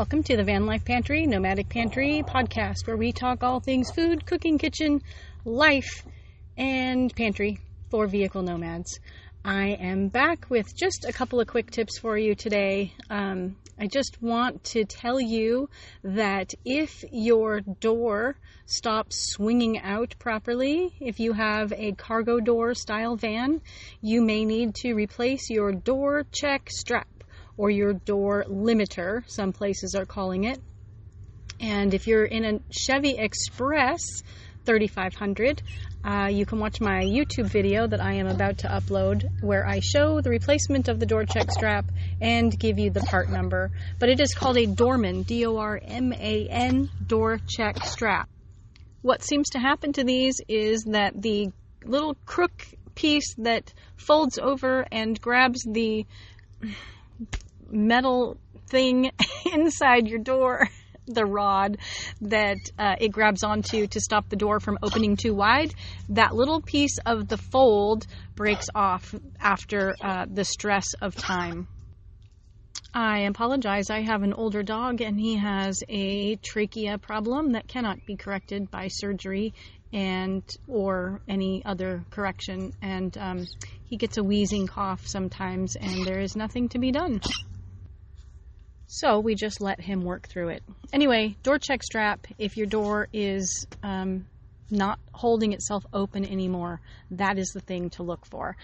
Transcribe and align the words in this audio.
Welcome 0.00 0.22
to 0.22 0.36
the 0.38 0.44
Van 0.44 0.64
Life 0.64 0.86
Pantry, 0.86 1.26
Nomadic 1.26 1.68
Pantry 1.68 2.24
podcast, 2.26 2.86
where 2.86 2.96
we 2.96 3.12
talk 3.12 3.42
all 3.42 3.60
things 3.60 3.90
food, 3.90 4.24
cooking, 4.24 4.56
kitchen, 4.56 5.02
life, 5.44 6.06
and 6.56 7.14
pantry 7.14 7.60
for 7.90 8.06
vehicle 8.06 8.40
nomads. 8.40 8.98
I 9.44 9.76
am 9.78 10.08
back 10.08 10.48
with 10.48 10.74
just 10.74 11.04
a 11.04 11.12
couple 11.12 11.38
of 11.38 11.48
quick 11.48 11.70
tips 11.70 11.98
for 11.98 12.16
you 12.16 12.34
today. 12.34 12.94
Um, 13.10 13.56
I 13.78 13.88
just 13.88 14.22
want 14.22 14.64
to 14.72 14.86
tell 14.86 15.20
you 15.20 15.68
that 16.02 16.54
if 16.64 17.04
your 17.12 17.60
door 17.60 18.36
stops 18.64 19.34
swinging 19.34 19.80
out 19.80 20.14
properly, 20.18 20.94
if 20.98 21.20
you 21.20 21.34
have 21.34 21.74
a 21.74 21.92
cargo 21.92 22.40
door 22.40 22.72
style 22.72 23.16
van, 23.16 23.60
you 24.00 24.22
may 24.22 24.46
need 24.46 24.76
to 24.76 24.94
replace 24.94 25.50
your 25.50 25.72
door 25.72 26.24
check 26.32 26.70
strap 26.70 27.06
or 27.60 27.68
your 27.68 27.92
door 27.92 28.46
limiter, 28.48 29.22
some 29.26 29.52
places 29.52 29.94
are 29.94 30.06
calling 30.06 30.44
it. 30.44 30.58
And 31.60 31.92
if 31.92 32.06
you're 32.06 32.24
in 32.24 32.46
a 32.46 32.60
Chevy 32.70 33.18
Express 33.18 34.00
3500, 34.64 35.60
uh, 36.02 36.28
you 36.32 36.46
can 36.46 36.58
watch 36.58 36.80
my 36.80 37.02
YouTube 37.02 37.50
video 37.50 37.86
that 37.86 38.00
I 38.00 38.14
am 38.14 38.28
about 38.28 38.58
to 38.58 38.68
upload 38.68 39.28
where 39.42 39.66
I 39.66 39.80
show 39.80 40.22
the 40.22 40.30
replacement 40.30 40.88
of 40.88 40.98
the 40.98 41.04
door 41.04 41.26
check 41.26 41.50
strap 41.50 41.84
and 42.18 42.58
give 42.58 42.78
you 42.78 42.88
the 42.88 43.00
part 43.00 43.28
number. 43.28 43.70
But 43.98 44.08
it 44.08 44.20
is 44.20 44.32
called 44.32 44.56
a 44.56 44.64
Dorman, 44.64 45.24
D 45.24 45.44
O 45.44 45.58
R 45.58 45.78
M 45.84 46.14
A 46.14 46.48
N, 46.48 46.88
door 47.06 47.40
check 47.46 47.84
strap. 47.84 48.30
What 49.02 49.22
seems 49.22 49.50
to 49.50 49.58
happen 49.58 49.92
to 49.92 50.04
these 50.04 50.40
is 50.48 50.84
that 50.84 51.20
the 51.20 51.50
little 51.84 52.14
crook 52.24 52.64
piece 52.94 53.34
that 53.36 53.74
folds 53.96 54.38
over 54.38 54.86
and 54.90 55.20
grabs 55.20 55.62
the 55.70 56.06
metal 57.70 58.36
thing 58.68 59.10
inside 59.52 60.08
your 60.08 60.18
door, 60.18 60.68
the 61.06 61.24
rod 61.24 61.78
that 62.20 62.58
uh, 62.78 62.96
it 63.00 63.08
grabs 63.08 63.42
onto 63.42 63.86
to 63.88 64.00
stop 64.00 64.28
the 64.28 64.36
door 64.36 64.60
from 64.60 64.78
opening 64.82 65.16
too 65.16 65.34
wide, 65.34 65.72
that 66.10 66.34
little 66.34 66.60
piece 66.60 66.98
of 67.04 67.28
the 67.28 67.36
fold 67.36 68.06
breaks 68.36 68.66
off 68.74 69.14
after 69.40 69.94
uh, 70.00 70.26
the 70.32 70.44
stress 70.44 70.94
of 71.00 71.14
time. 71.14 71.68
I 72.92 73.20
apologize. 73.20 73.88
I 73.88 74.00
have 74.00 74.22
an 74.22 74.32
older 74.32 74.64
dog 74.64 75.00
and 75.00 75.18
he 75.18 75.36
has 75.36 75.80
a 75.88 76.36
trachea 76.36 76.98
problem 76.98 77.52
that 77.52 77.68
cannot 77.68 78.04
be 78.04 78.16
corrected 78.16 78.70
by 78.70 78.88
surgery 78.88 79.54
and 79.92 80.42
or 80.66 81.20
any 81.28 81.64
other 81.64 82.04
correction 82.10 82.72
and 82.82 83.16
um, 83.18 83.46
he 83.84 83.96
gets 83.96 84.16
a 84.16 84.24
wheezing 84.24 84.66
cough 84.66 85.06
sometimes 85.06 85.76
and 85.76 86.04
there 86.04 86.20
is 86.20 86.34
nothing 86.34 86.68
to 86.70 86.78
be 86.78 86.90
done. 86.90 87.20
So 88.92 89.20
we 89.20 89.36
just 89.36 89.60
let 89.60 89.80
him 89.80 90.02
work 90.02 90.26
through 90.26 90.48
it. 90.48 90.64
Anyway, 90.92 91.36
door 91.44 91.60
check 91.60 91.80
strap, 91.80 92.26
if 92.38 92.56
your 92.56 92.66
door 92.66 93.06
is 93.12 93.64
um, 93.84 94.26
not 94.68 94.98
holding 95.12 95.52
itself 95.52 95.86
open 95.92 96.24
anymore, 96.24 96.80
that 97.12 97.38
is 97.38 97.50
the 97.50 97.60
thing 97.60 97.90
to 97.90 98.02
look 98.02 98.26
for. 98.26 98.56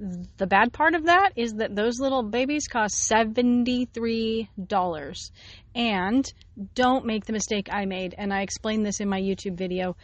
The 0.00 0.48
bad 0.48 0.72
part 0.72 0.96
of 0.96 1.04
that 1.04 1.30
is 1.36 1.54
that 1.54 1.76
those 1.76 2.00
little 2.00 2.24
babies 2.24 2.66
cost 2.66 3.08
$73. 3.08 5.30
And 5.76 6.32
don't 6.74 7.06
make 7.06 7.26
the 7.26 7.32
mistake 7.32 7.68
I 7.70 7.84
made, 7.84 8.16
and 8.18 8.34
I 8.34 8.42
explained 8.42 8.84
this 8.84 8.98
in 8.98 9.08
my 9.08 9.20
YouTube 9.20 9.56
video 9.56 9.94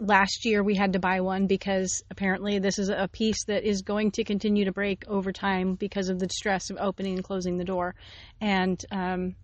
last 0.00 0.44
year 0.44 0.62
we 0.62 0.74
had 0.74 0.92
to 0.92 0.98
buy 0.98 1.20
one 1.20 1.46
because 1.46 2.02
apparently 2.10 2.58
this 2.58 2.78
is 2.78 2.88
a 2.88 3.08
piece 3.08 3.44
that 3.44 3.64
is 3.64 3.82
going 3.82 4.10
to 4.12 4.24
continue 4.24 4.64
to 4.64 4.72
break 4.72 5.04
over 5.08 5.32
time 5.32 5.74
because 5.74 6.08
of 6.08 6.18
the 6.18 6.28
stress 6.30 6.70
of 6.70 6.76
opening 6.78 7.14
and 7.14 7.24
closing 7.24 7.56
the 7.56 7.64
door. 7.64 7.94
And 8.40 8.82
um, 8.90 9.36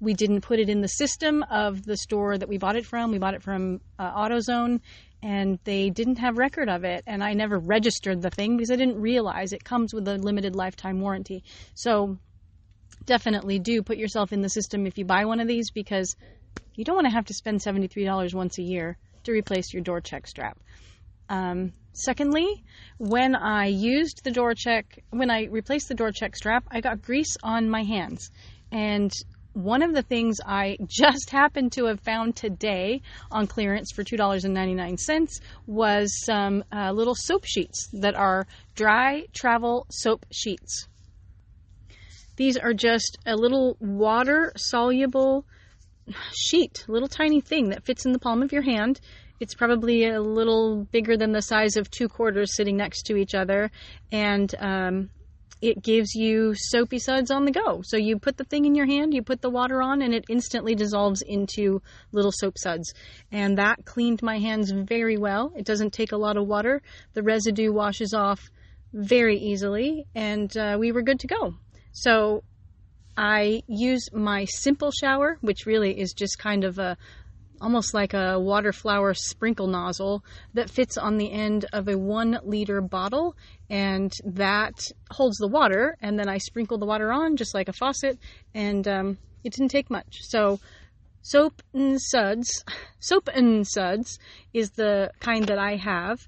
we 0.00 0.14
didn't 0.14 0.40
put 0.40 0.58
it 0.58 0.68
in 0.68 0.80
the 0.80 0.88
system 0.88 1.44
of 1.50 1.84
the 1.84 1.96
store 1.96 2.36
that 2.36 2.48
we 2.48 2.58
bought 2.58 2.76
it 2.76 2.86
from. 2.86 3.12
We 3.12 3.18
bought 3.18 3.34
it 3.34 3.42
from 3.42 3.80
uh, 3.98 4.12
AutoZone, 4.12 4.80
and 5.22 5.58
they 5.64 5.90
didn't 5.90 6.16
have 6.16 6.38
record 6.38 6.68
of 6.68 6.84
it. 6.84 7.04
And 7.06 7.22
I 7.22 7.34
never 7.34 7.58
registered 7.58 8.20
the 8.20 8.30
thing 8.30 8.56
because 8.56 8.70
I 8.70 8.76
didn't 8.76 9.00
realize 9.00 9.52
it 9.52 9.64
comes 9.64 9.94
with 9.94 10.06
a 10.08 10.18
limited 10.18 10.56
lifetime 10.56 11.00
warranty. 11.00 11.44
So 11.74 12.18
definitely 13.04 13.58
do 13.58 13.82
put 13.82 13.96
yourself 13.96 14.32
in 14.32 14.42
the 14.42 14.48
system 14.48 14.86
if 14.86 14.98
you 14.98 15.04
buy 15.04 15.24
one 15.24 15.40
of 15.40 15.48
these 15.48 15.70
because 15.70 16.16
you 16.74 16.84
don't 16.84 16.96
want 16.96 17.06
to 17.06 17.12
have 17.12 17.26
to 17.26 17.34
spend 17.34 17.60
$73 17.60 18.34
once 18.34 18.58
a 18.58 18.62
year 18.62 18.96
to 19.24 19.32
replace 19.32 19.72
your 19.72 19.82
door 19.82 20.00
check 20.00 20.26
strap. 20.26 20.58
Um, 21.28 21.72
secondly, 21.92 22.64
when 22.98 23.34
I 23.34 23.66
used 23.66 24.22
the 24.24 24.30
door 24.30 24.54
check, 24.54 25.02
when 25.10 25.30
I 25.30 25.44
replaced 25.46 25.88
the 25.88 25.94
door 25.94 26.12
check 26.12 26.36
strap, 26.36 26.64
I 26.70 26.80
got 26.80 27.02
grease 27.02 27.36
on 27.42 27.68
my 27.68 27.82
hands. 27.82 28.30
And 28.70 29.12
one 29.54 29.82
of 29.82 29.94
the 29.94 30.02
things 30.02 30.38
I 30.44 30.78
just 30.86 31.30
happened 31.30 31.72
to 31.72 31.86
have 31.86 32.00
found 32.00 32.36
today 32.36 33.02
on 33.30 33.46
clearance 33.46 33.92
for 33.92 34.04
$2.99 34.04 35.28
was 35.66 36.24
some 36.24 36.64
uh, 36.72 36.92
little 36.92 37.14
soap 37.14 37.44
sheets 37.44 37.88
that 37.92 38.14
are 38.14 38.46
dry 38.74 39.24
travel 39.34 39.86
soap 39.90 40.26
sheets. 40.30 40.88
These 42.36 42.56
are 42.56 42.72
just 42.72 43.18
a 43.26 43.36
little 43.36 43.76
water 43.78 44.52
soluble 44.56 45.44
sheet, 46.32 46.84
little 46.88 47.08
tiny 47.08 47.40
thing 47.40 47.70
that 47.70 47.84
fits 47.84 48.04
in 48.06 48.12
the 48.12 48.18
palm 48.18 48.42
of 48.42 48.52
your 48.52 48.62
hand. 48.62 49.00
It's 49.40 49.54
probably 49.54 50.06
a 50.06 50.20
little 50.20 50.84
bigger 50.84 51.16
than 51.16 51.32
the 51.32 51.42
size 51.42 51.76
of 51.76 51.90
two 51.90 52.08
quarters 52.08 52.54
sitting 52.54 52.76
next 52.76 53.02
to 53.06 53.16
each 53.16 53.34
other, 53.34 53.70
and 54.12 54.54
um, 54.58 55.10
it 55.60 55.82
gives 55.82 56.14
you 56.14 56.54
soapy 56.56 56.98
suds 56.98 57.30
on 57.30 57.44
the 57.44 57.52
go. 57.52 57.82
So 57.84 57.96
you 57.96 58.18
put 58.18 58.36
the 58.36 58.44
thing 58.44 58.64
in 58.64 58.74
your 58.74 58.86
hand, 58.86 59.14
you 59.14 59.22
put 59.22 59.40
the 59.40 59.50
water 59.50 59.80
on, 59.80 60.02
and 60.02 60.12
it 60.12 60.24
instantly 60.28 60.74
dissolves 60.74 61.22
into 61.22 61.82
little 62.10 62.32
soap 62.32 62.58
suds. 62.58 62.92
And 63.30 63.58
that 63.58 63.84
cleaned 63.84 64.22
my 64.22 64.38
hands 64.38 64.72
very 64.72 65.16
well. 65.16 65.52
It 65.56 65.64
doesn't 65.64 65.92
take 65.92 66.12
a 66.12 66.16
lot 66.16 66.36
of 66.36 66.46
water. 66.46 66.82
The 67.14 67.22
residue 67.22 67.72
washes 67.72 68.12
off 68.12 68.50
very 68.92 69.38
easily, 69.38 70.06
and 70.14 70.54
uh, 70.56 70.76
we 70.78 70.92
were 70.92 71.02
good 71.02 71.20
to 71.20 71.26
go. 71.26 71.54
So 71.92 72.42
I 73.16 73.62
use 73.66 74.08
my 74.12 74.46
simple 74.46 74.90
shower, 74.90 75.38
which 75.40 75.66
really 75.66 75.98
is 75.98 76.12
just 76.12 76.38
kind 76.38 76.64
of 76.64 76.78
a 76.78 76.96
almost 77.60 77.94
like 77.94 78.12
a 78.12 78.38
water 78.40 78.72
flower 78.72 79.14
sprinkle 79.14 79.68
nozzle 79.68 80.24
that 80.52 80.68
fits 80.68 80.98
on 80.98 81.16
the 81.16 81.30
end 81.30 81.64
of 81.72 81.88
a 81.88 81.96
one 81.96 82.38
liter 82.44 82.80
bottle. 82.80 83.36
And 83.70 84.12
that 84.24 84.90
holds 85.10 85.38
the 85.38 85.48
water. 85.48 85.96
And 86.00 86.18
then 86.18 86.28
I 86.28 86.38
sprinkle 86.38 86.78
the 86.78 86.86
water 86.86 87.12
on 87.12 87.36
just 87.36 87.54
like 87.54 87.68
a 87.68 87.72
faucet. 87.72 88.18
And 88.52 88.86
um, 88.88 89.18
it 89.44 89.52
didn't 89.52 89.70
take 89.70 89.90
much. 89.90 90.18
So 90.22 90.58
soap 91.22 91.62
and 91.72 92.00
suds, 92.00 92.64
soap 92.98 93.28
and 93.32 93.66
suds 93.66 94.18
is 94.52 94.70
the 94.72 95.12
kind 95.20 95.46
that 95.46 95.58
I 95.58 95.76
have. 95.76 96.18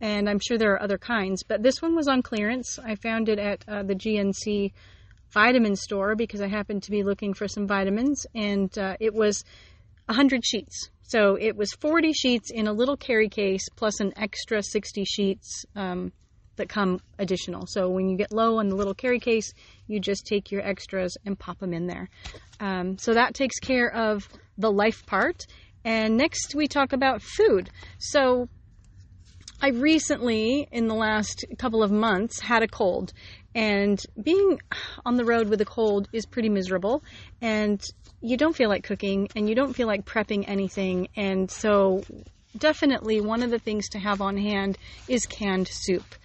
And 0.00 0.28
I'm 0.28 0.40
sure 0.40 0.58
there 0.58 0.72
are 0.72 0.82
other 0.82 0.98
kinds, 0.98 1.44
but 1.44 1.62
this 1.62 1.80
one 1.80 1.94
was 1.94 2.08
on 2.08 2.22
clearance. 2.22 2.76
I 2.84 2.96
found 2.96 3.28
it 3.28 3.38
at 3.38 3.64
uh, 3.68 3.84
the 3.84 3.94
GNC 3.94 4.72
vitamin 5.32 5.76
store 5.76 6.14
because 6.14 6.40
I 6.40 6.48
happened 6.48 6.82
to 6.84 6.90
be 6.90 7.02
looking 7.02 7.34
for 7.34 7.48
some 7.48 7.66
vitamins, 7.66 8.26
and 8.34 8.76
uh, 8.78 8.96
it 9.00 9.14
was 9.14 9.44
100 10.06 10.44
sheets. 10.44 10.90
So 11.02 11.36
it 11.38 11.56
was 11.56 11.72
40 11.72 12.12
sheets 12.12 12.50
in 12.50 12.66
a 12.66 12.72
little 12.72 12.96
carry 12.96 13.28
case 13.28 13.68
plus 13.76 14.00
an 14.00 14.12
extra 14.16 14.62
60 14.62 15.04
sheets 15.04 15.66
um, 15.76 16.12
that 16.56 16.68
come 16.68 17.00
additional. 17.18 17.66
So 17.66 17.88
when 17.90 18.08
you 18.08 18.16
get 18.16 18.32
low 18.32 18.58
on 18.58 18.68
the 18.68 18.76
little 18.76 18.94
carry 18.94 19.20
case, 19.20 19.52
you 19.86 20.00
just 20.00 20.26
take 20.26 20.50
your 20.50 20.62
extras 20.62 21.16
and 21.26 21.38
pop 21.38 21.58
them 21.58 21.74
in 21.74 21.86
there. 21.86 22.08
Um, 22.60 22.98
so 22.98 23.14
that 23.14 23.34
takes 23.34 23.58
care 23.58 23.92
of 23.92 24.28
the 24.56 24.70
life 24.70 25.04
part. 25.06 25.44
And 25.84 26.16
next 26.16 26.54
we 26.54 26.68
talk 26.68 26.92
about 26.92 27.20
food. 27.22 27.68
So 27.98 28.48
I 29.64 29.68
recently, 29.68 30.66
in 30.72 30.88
the 30.88 30.94
last 30.96 31.44
couple 31.56 31.84
of 31.84 31.92
months, 31.92 32.40
had 32.40 32.64
a 32.64 32.66
cold, 32.66 33.12
and 33.54 34.04
being 34.20 34.58
on 35.06 35.16
the 35.16 35.24
road 35.24 35.48
with 35.48 35.60
a 35.60 35.64
cold 35.64 36.08
is 36.12 36.26
pretty 36.26 36.48
miserable. 36.48 37.04
And 37.40 37.80
you 38.20 38.36
don't 38.36 38.56
feel 38.56 38.68
like 38.68 38.82
cooking 38.82 39.28
and 39.36 39.48
you 39.48 39.54
don't 39.54 39.72
feel 39.72 39.86
like 39.86 40.04
prepping 40.04 40.46
anything. 40.48 41.06
And 41.14 41.48
so, 41.48 42.02
definitely, 42.58 43.20
one 43.20 43.44
of 43.44 43.50
the 43.50 43.60
things 43.60 43.88
to 43.90 44.00
have 44.00 44.20
on 44.20 44.36
hand 44.36 44.78
is 45.06 45.26
canned 45.26 45.68
soup 45.68 46.16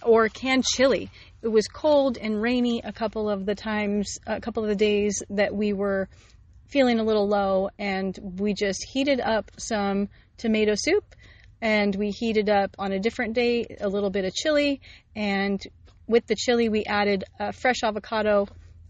or 0.00 0.28
canned 0.28 0.62
chili. 0.62 1.10
It 1.42 1.48
was 1.48 1.66
cold 1.66 2.16
and 2.16 2.40
rainy 2.40 2.80
a 2.84 2.92
couple 2.92 3.28
of 3.28 3.44
the 3.44 3.56
times, 3.56 4.20
a 4.24 4.40
couple 4.40 4.62
of 4.62 4.68
the 4.68 4.76
days 4.76 5.20
that 5.30 5.52
we 5.52 5.72
were 5.72 6.08
feeling 6.68 7.00
a 7.00 7.04
little 7.04 7.26
low, 7.26 7.70
and 7.76 8.16
we 8.38 8.54
just 8.54 8.84
heated 8.92 9.18
up 9.18 9.50
some 9.58 10.08
tomato 10.36 10.74
soup 10.76 11.04
and 11.64 11.96
we 11.96 12.10
heated 12.10 12.48
up 12.48 12.76
on 12.78 12.92
a 12.92 13.00
different 13.00 13.34
day 13.34 13.66
a 13.80 13.88
little 13.88 14.10
bit 14.10 14.24
of 14.24 14.32
chili 14.32 14.80
and 15.16 15.60
with 16.06 16.26
the 16.26 16.36
chili, 16.36 16.68
we 16.68 16.84
added 16.84 17.24
fresh 17.54 17.82
avocado, 17.82 18.46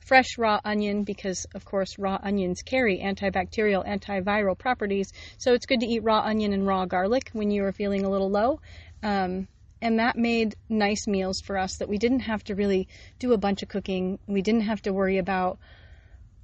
fresh 0.07 0.37
raw 0.37 0.61
onion, 0.65 1.05
because 1.05 1.47
of 1.55 1.65
course 1.65 1.99
raw 1.99 2.19
onions 2.23 2.63
carry 2.63 2.99
antibacterial, 2.99 3.87
antiviral 3.87 4.59
properties. 4.59 5.13
So 5.39 5.55
it's 5.55 5.67
good 5.67 5.81
to 5.81 5.87
eat 5.87 6.03
raw 6.03 6.21
onion 6.21 6.53
and 6.53 6.67
raw 6.67 6.87
garlic 6.87 7.31
when 7.33 7.51
you 7.51 7.65
are 7.65 7.73
feeling 7.73 8.05
a 8.05 8.11
little 8.11 8.31
low. 8.31 8.61
Um, 9.03 9.49
and 9.81 9.99
that 9.99 10.17
made 10.17 10.57
nice 10.69 11.07
meals 11.07 11.41
for 11.41 11.59
us 11.59 11.77
that 11.77 11.89
we 11.89 11.99
didn't 11.99 12.21
have 12.21 12.43
to 12.45 12.55
really 12.55 12.89
do 13.19 13.33
a 13.33 13.39
bunch 13.39 13.63
of 13.63 13.69
cooking. 13.69 14.19
We 14.27 14.43
didn't 14.43 14.63
have 14.63 14.83
to 14.83 14.93
worry 14.93 15.19
about 15.19 15.59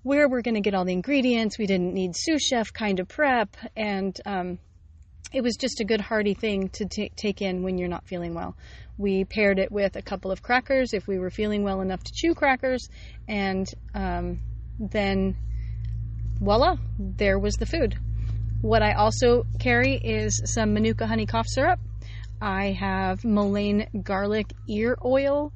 where 0.02 0.28
we're 0.28 0.42
going 0.42 0.54
to 0.54 0.60
get 0.60 0.74
all 0.74 0.84
the 0.84 0.92
ingredients. 0.92 1.58
We 1.58 1.66
didn't 1.66 1.94
need 1.94 2.14
sous 2.14 2.42
chef 2.42 2.72
kind 2.72 3.00
of 3.00 3.08
prep, 3.08 3.56
and 3.76 4.18
um, 4.24 4.58
it 5.32 5.42
was 5.42 5.56
just 5.56 5.80
a 5.80 5.84
good 5.84 6.00
hearty 6.00 6.34
thing 6.34 6.68
to 6.70 6.86
t- 6.86 7.12
take 7.16 7.40
in 7.40 7.62
when 7.62 7.78
you're 7.78 7.88
not 7.88 8.06
feeling 8.06 8.34
well. 8.34 8.56
We 8.98 9.24
paired 9.24 9.58
it 9.58 9.70
with 9.70 9.96
a 9.96 10.02
couple 10.02 10.30
of 10.30 10.42
crackers 10.42 10.92
if 10.92 11.06
we 11.06 11.18
were 11.18 11.30
feeling 11.30 11.62
well 11.62 11.80
enough 11.80 12.02
to 12.02 12.12
chew 12.14 12.34
crackers, 12.34 12.88
and 13.28 13.66
um, 13.94 14.40
then 14.78 15.36
voila, 16.40 16.76
there 16.98 17.38
was 17.38 17.54
the 17.54 17.66
food. 17.66 17.96
What 18.60 18.82
I 18.82 18.92
also 18.92 19.44
carry 19.58 19.94
is 19.94 20.42
some 20.44 20.74
Manuka 20.74 21.06
honey 21.06 21.26
cough 21.26 21.46
syrup. 21.48 21.80
I 22.42 22.72
have 22.72 23.24
mullein 23.24 23.86
garlic 24.02 24.52
ear 24.68 24.98
oil. 25.04 25.52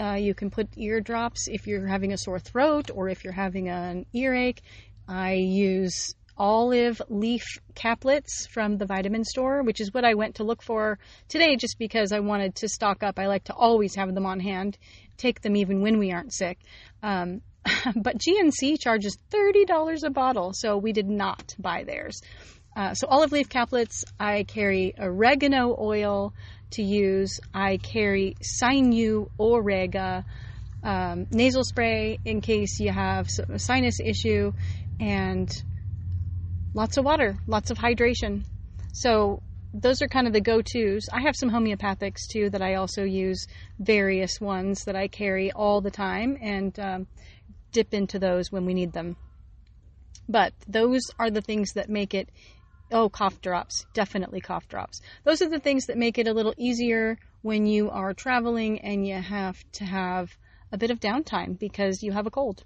Uh, 0.00 0.14
you 0.14 0.34
can 0.34 0.50
put 0.50 0.76
eardrops 0.76 1.48
if 1.48 1.66
you're 1.66 1.86
having 1.86 2.12
a 2.12 2.18
sore 2.18 2.38
throat 2.38 2.90
or 2.94 3.08
if 3.08 3.24
you're 3.24 3.32
having 3.32 3.68
an 3.68 4.06
earache. 4.12 4.62
I 5.08 5.34
use 5.34 6.14
olive 6.38 7.02
leaf 7.08 7.44
caplets 7.74 8.48
from 8.48 8.78
the 8.78 8.86
vitamin 8.86 9.24
store, 9.24 9.62
which 9.62 9.80
is 9.80 9.92
what 9.92 10.04
I 10.04 10.14
went 10.14 10.36
to 10.36 10.44
look 10.44 10.62
for 10.62 10.98
today 11.28 11.56
just 11.56 11.78
because 11.78 12.12
I 12.12 12.20
wanted 12.20 12.54
to 12.56 12.68
stock 12.68 13.02
up. 13.02 13.18
I 13.18 13.26
like 13.26 13.44
to 13.44 13.54
always 13.54 13.96
have 13.96 14.14
them 14.14 14.26
on 14.26 14.40
hand, 14.40 14.78
take 15.16 15.40
them 15.42 15.56
even 15.56 15.82
when 15.82 15.98
we 15.98 16.12
aren't 16.12 16.32
sick. 16.32 16.58
Um, 17.02 17.42
but 17.96 18.18
GNC 18.18 18.80
charges 18.80 19.18
$30 19.30 20.04
a 20.04 20.10
bottle, 20.10 20.52
so 20.54 20.78
we 20.78 20.92
did 20.92 21.08
not 21.08 21.54
buy 21.58 21.84
theirs. 21.84 22.20
Uh, 22.76 22.94
so 22.94 23.08
olive 23.08 23.32
leaf 23.32 23.48
caplets, 23.48 24.04
I 24.20 24.44
carry 24.44 24.94
oregano 24.98 25.76
oil 25.78 26.32
to 26.72 26.82
use. 26.82 27.40
I 27.52 27.78
carry 27.78 28.36
Sinu 28.40 29.28
Orega 29.38 30.24
um, 30.82 31.26
nasal 31.30 31.64
spray 31.64 32.18
in 32.24 32.40
case 32.40 32.78
you 32.78 32.92
have 32.92 33.28
a 33.48 33.58
sinus 33.58 34.00
issue, 34.00 34.52
and 35.00 35.50
lots 36.78 36.96
of 36.96 37.04
water, 37.04 37.36
lots 37.48 37.72
of 37.72 37.76
hydration. 37.76 38.44
So 38.92 39.42
those 39.74 40.00
are 40.00 40.06
kind 40.06 40.28
of 40.28 40.32
the 40.32 40.40
go-tos. 40.40 41.08
I 41.12 41.22
have 41.22 41.34
some 41.34 41.50
homeopathics 41.50 42.28
too 42.30 42.50
that 42.50 42.62
I 42.62 42.76
also 42.76 43.02
use, 43.02 43.48
various 43.80 44.40
ones 44.40 44.84
that 44.84 44.94
I 44.94 45.08
carry 45.08 45.50
all 45.50 45.80
the 45.80 45.90
time, 45.90 46.38
and 46.40 46.78
um, 46.78 47.08
dip 47.72 47.92
into 47.92 48.20
those 48.20 48.52
when 48.52 48.64
we 48.64 48.74
need 48.74 48.92
them. 48.92 49.16
But 50.28 50.52
those 50.68 51.02
are 51.18 51.30
the 51.30 51.40
things 51.40 51.72
that 51.72 51.88
make 51.90 52.14
it. 52.14 52.28
Oh, 52.92 53.08
cough 53.08 53.40
drops. 53.40 53.84
Definitely 53.92 54.40
cough 54.40 54.68
drops. 54.68 55.00
Those 55.24 55.42
are 55.42 55.48
the 55.48 55.58
things 55.58 55.86
that 55.86 55.98
make 55.98 56.16
it 56.16 56.28
a 56.28 56.32
little 56.32 56.54
easier 56.56 57.18
when 57.42 57.66
you 57.66 57.90
are 57.90 58.14
traveling 58.14 58.82
and 58.82 59.04
you 59.04 59.20
have 59.20 59.56
to 59.72 59.84
have 59.84 60.30
a 60.70 60.78
bit 60.78 60.92
of 60.92 61.00
downtime 61.00 61.58
because 61.58 62.04
you 62.04 62.12
have 62.12 62.28
a 62.28 62.30
cold. 62.30 62.62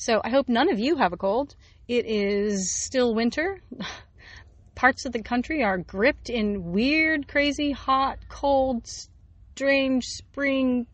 So 0.00 0.20
I 0.22 0.30
hope 0.30 0.48
none 0.48 0.70
of 0.70 0.78
you 0.78 0.94
have 0.94 1.12
a 1.12 1.16
cold. 1.16 1.56
It 1.88 2.06
is 2.06 2.72
still 2.72 3.16
winter. 3.16 3.60
Parts 4.76 5.04
of 5.06 5.12
the 5.12 5.24
country 5.24 5.64
are 5.64 5.76
gripped 5.76 6.30
in 6.30 6.70
weird, 6.70 7.26
crazy, 7.26 7.72
hot, 7.72 8.20
cold, 8.28 8.86
strange 8.86 10.04
spring 10.04 10.86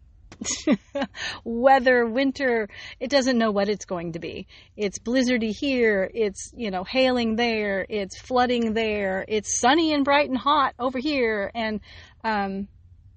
weather, 1.45 2.07
winter. 2.07 2.71
It 2.99 3.11
doesn't 3.11 3.37
know 3.37 3.51
what 3.51 3.69
it's 3.69 3.85
going 3.85 4.13
to 4.13 4.21
be. 4.21 4.47
It's 4.75 4.99
blizzardy 4.99 5.53
here. 5.55 6.11
It's, 6.15 6.51
you 6.57 6.71
know, 6.71 6.83
hailing 6.83 7.37
there. 7.37 7.85
It's 7.87 8.19
flooding 8.19 8.73
there. 8.73 9.27
It's 9.29 9.61
sunny 9.61 9.93
and 9.93 10.03
bright 10.03 10.31
and 10.31 10.39
hot 10.39 10.77
over 10.79 10.99
here. 10.99 11.51
And, 11.55 11.81
um, 12.25 12.69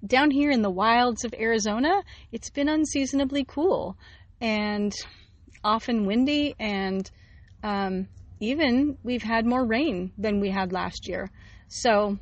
down 0.06 0.32
here 0.32 0.50
in 0.50 0.60
the 0.60 0.70
wilds 0.70 1.24
of 1.24 1.32
Arizona, 1.32 2.02
it's 2.30 2.50
been 2.50 2.68
unseasonably 2.68 3.46
cool 3.46 3.96
and 4.38 4.94
often 5.68 6.06
windy 6.06 6.54
and 6.58 7.10
um, 7.62 8.08
even 8.40 8.96
we've 9.02 9.22
had 9.22 9.44
more 9.44 9.64
rain 9.64 10.12
than 10.16 10.40
we 10.40 10.48
had 10.48 10.72
last 10.72 11.06
year. 11.06 11.30
So, 11.68 12.18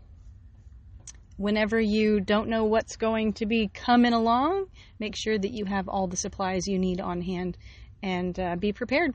whenever 1.37 1.81
you 1.81 2.20
don't 2.20 2.48
know 2.48 2.64
what's 2.64 2.96
going 2.96 3.34
to 3.34 3.46
be 3.46 3.69
coming 3.69 4.12
along, 4.12 4.66
make 4.98 5.14
sure 5.14 5.38
that 5.38 5.52
you 5.52 5.64
have 5.64 5.88
all 5.88 6.08
the 6.08 6.16
supplies 6.16 6.66
you 6.66 6.78
need 6.78 7.00
on 7.00 7.20
hand 7.20 7.56
and 8.02 8.38
uh, 8.40 8.56
be 8.56 8.72
prepared 8.72 9.14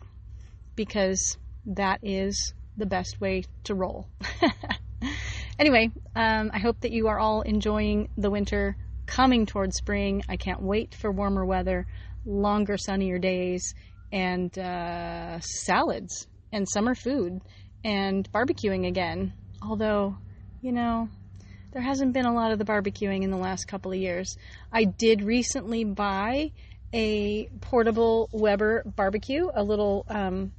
because 0.75 1.37
that 1.65 1.99
is 2.01 2.53
the 2.77 2.85
best 2.85 3.19
way 3.19 3.43
to 3.65 3.75
roll. 3.75 4.07
anyway, 5.59 5.91
um, 6.15 6.51
I 6.53 6.59
hope 6.59 6.79
that 6.81 6.91
you 6.91 7.07
are 7.09 7.19
all 7.19 7.41
enjoying 7.41 8.07
the 8.17 8.31
winter 8.31 8.77
coming 9.07 9.45
towards 9.45 9.75
spring. 9.75 10.23
I 10.29 10.37
can't 10.37 10.61
wait 10.61 10.95
for 10.95 11.11
warmer 11.11 11.45
weather, 11.45 11.85
longer, 12.25 12.77
sunnier 12.77 13.19
days, 13.19 13.73
and 14.11 14.57
uh, 14.57 15.39
salads 15.39 16.27
and 16.51 16.67
summer 16.67 16.95
food 16.95 17.41
and 17.83 18.31
barbecuing 18.31 18.87
again. 18.87 19.33
Although, 19.61 20.17
you 20.61 20.71
know, 20.71 21.09
there 21.71 21.81
hasn't 21.81 22.13
been 22.13 22.25
a 22.25 22.33
lot 22.33 22.51
of 22.51 22.59
the 22.59 22.65
barbecuing 22.65 23.23
in 23.23 23.31
the 23.31 23.37
last 23.37 23.67
couple 23.67 23.91
of 23.91 23.97
years. 23.97 24.37
I 24.71 24.83
did 24.83 25.23
recently 25.23 25.83
buy 25.83 26.51
a 26.93 27.47
portable 27.61 28.29
Weber 28.33 28.83
barbecue, 28.85 29.47
a 29.53 29.63
little 29.63 30.05
um, 30.09 30.51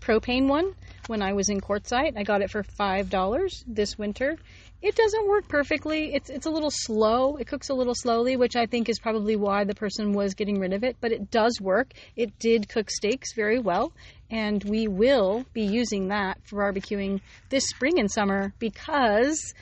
propane 0.00 0.46
one, 0.46 0.74
when 1.08 1.22
I 1.22 1.32
was 1.32 1.48
in 1.48 1.60
Quartzsite. 1.60 2.16
I 2.16 2.22
got 2.22 2.42
it 2.42 2.50
for 2.50 2.62
$5 2.62 3.64
this 3.66 3.98
winter, 3.98 4.36
it 4.82 4.94
doesn't 4.96 5.28
work 5.28 5.46
perfectly. 5.46 6.14
It's 6.14 6.30
it's 6.30 6.46
a 6.46 6.50
little 6.50 6.70
slow. 6.70 7.36
It 7.36 7.46
cooks 7.46 7.68
a 7.68 7.74
little 7.74 7.94
slowly, 7.94 8.36
which 8.36 8.56
I 8.56 8.66
think 8.66 8.88
is 8.88 8.98
probably 8.98 9.36
why 9.36 9.64
the 9.64 9.74
person 9.74 10.12
was 10.12 10.34
getting 10.34 10.58
rid 10.58 10.72
of 10.72 10.84
it, 10.84 10.96
but 11.00 11.12
it 11.12 11.30
does 11.30 11.60
work. 11.60 11.92
It 12.16 12.38
did 12.38 12.68
cook 12.68 12.90
steaks 12.90 13.34
very 13.34 13.58
well, 13.58 13.92
and 14.30 14.64
we 14.64 14.88
will 14.88 15.44
be 15.52 15.62
using 15.62 16.08
that 16.08 16.38
for 16.44 16.56
barbecuing 16.56 17.20
this 17.50 17.68
spring 17.68 17.98
and 17.98 18.10
summer 18.10 18.54
because 18.58 19.54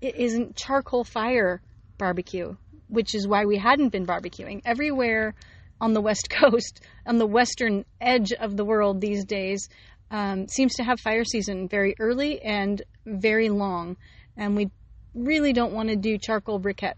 it 0.00 0.16
isn't 0.16 0.56
charcoal 0.56 1.04
fire 1.04 1.62
barbecue, 1.96 2.56
which 2.88 3.14
is 3.14 3.28
why 3.28 3.44
we 3.44 3.56
hadn't 3.56 3.90
been 3.90 4.06
barbecuing. 4.06 4.60
Everywhere 4.64 5.34
on 5.80 5.92
the 5.92 6.00
West 6.00 6.28
Coast, 6.30 6.80
on 7.06 7.18
the 7.18 7.26
western 7.26 7.84
edge 8.00 8.32
of 8.32 8.56
the 8.56 8.64
world 8.64 9.00
these 9.00 9.24
days, 9.24 9.68
um, 10.10 10.48
seems 10.48 10.74
to 10.74 10.84
have 10.84 10.98
fire 11.00 11.24
season 11.24 11.68
very 11.68 11.94
early 12.00 12.42
and 12.42 12.82
very 13.06 13.48
long 13.48 13.96
and 14.36 14.56
we 14.56 14.70
really 15.14 15.52
don't 15.52 15.72
want 15.72 15.88
to 15.88 15.96
do 15.96 16.18
charcoal 16.18 16.60
briquette 16.60 16.96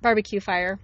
barbecue 0.00 0.40
fire 0.40 0.78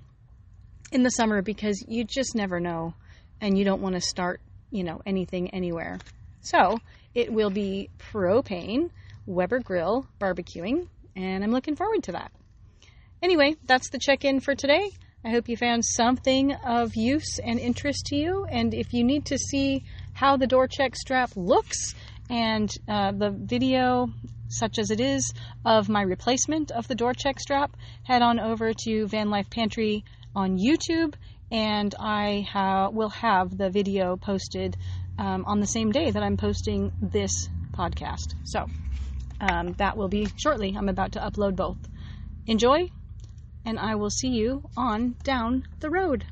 in 0.93 1.03
the 1.03 1.11
summer 1.11 1.43
because 1.43 1.85
you 1.89 2.05
just 2.05 2.35
never 2.35 2.61
know 2.61 2.95
and 3.41 3.59
you 3.59 3.65
don't 3.65 3.83
want 3.83 3.95
to 3.95 4.01
start, 4.01 4.41
you 4.71 4.85
know, 4.85 5.01
anything 5.07 5.51
anywhere. 5.51 5.99
So, 6.41 6.79
it 7.15 7.33
will 7.33 7.51
be 7.51 7.91
propane 7.99 8.91
Weber 9.27 9.61
grill 9.61 10.07
barbecuing 10.21 10.89
and 11.17 11.43
I'm 11.43 11.53
looking 11.53 11.77
forward 11.77 12.03
to 12.05 12.13
that. 12.13 12.33
Anyway, 13.23 13.57
that's 13.65 13.91
the 13.91 13.99
check-in 13.99 14.41
for 14.41 14.55
today. 14.55 14.91
I 15.25 15.31
hope 15.31 15.49
you 15.49 15.57
found 15.57 15.85
something 15.85 16.53
of 16.53 16.95
use 16.95 17.39
and 17.39 17.59
interest 17.59 18.07
to 18.07 18.17
you 18.17 18.45
and 18.45 18.75
if 18.75 18.93
you 18.93 19.05
need 19.05 19.27
to 19.27 19.39
see 19.39 19.85
how 20.13 20.37
the 20.37 20.47
door 20.47 20.69
check 20.69 20.95
strap 20.97 21.31
looks 21.35 21.95
and 22.29 22.71
uh, 22.89 23.13
the 23.13 23.31
video 23.31 24.11
such 24.59 24.79
as 24.79 24.91
it 24.91 25.01
is, 25.01 25.33
of 25.65 25.89
my 25.89 26.03
replacement 26.03 26.71
of 26.71 26.89
the 26.89 26.95
door 26.95 27.13
check 27.15 27.41
strap, 27.41 27.77
head 28.05 28.23
on 28.23 28.39
over 28.39 28.73
to 28.85 29.07
Van 29.07 29.31
Life 29.31 29.51
Pantry 29.51 30.05
on 30.35 30.59
YouTube, 30.59 31.15
and 31.51 31.95
I 31.99 32.47
ha- 32.51 32.89
will 32.91 33.11
have 33.11 33.57
the 33.57 33.71
video 33.71 34.17
posted 34.17 34.77
um, 35.19 35.45
on 35.47 35.61
the 35.61 35.67
same 35.67 35.93
day 35.93 36.11
that 36.11 36.23
I'm 36.23 36.37
posting 36.37 36.93
this 37.01 37.49
podcast. 37.77 38.35
So 38.45 38.67
um, 39.41 39.75
that 39.79 39.97
will 39.97 40.09
be 40.09 40.29
shortly. 40.37 40.75
I'm 40.77 40.89
about 40.89 41.13
to 41.13 41.21
upload 41.21 41.57
both. 41.57 41.79
Enjoy, 42.47 42.89
and 43.65 43.79
I 43.79 43.95
will 43.95 44.11
see 44.11 44.29
you 44.29 44.63
on 44.77 45.17
down 45.25 45.65
the 45.81 45.91
road. 45.91 46.27